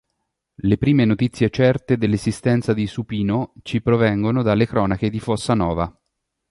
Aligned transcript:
Le 0.55 0.77
prime 0.79 1.05
notizie 1.05 1.49
certe 1.51 1.95
dell'esistenza 1.95 2.73
di 2.73 2.87
Supino 2.87 3.53
ci 3.61 3.83
provengono 3.83 4.41
dalle 4.41 4.65
cronache 4.65 5.11
di 5.11 5.19
Fossanova. 5.19 5.95